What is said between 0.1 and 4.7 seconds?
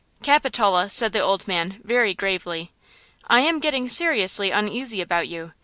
"Capitola," said the old man, very gravely, "I am getting seriously